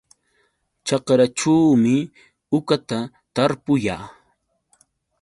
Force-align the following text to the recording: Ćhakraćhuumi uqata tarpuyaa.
Ćhakraćhuumi 0.85 1.95
uqata 2.57 2.99
tarpuyaa. 3.35 4.03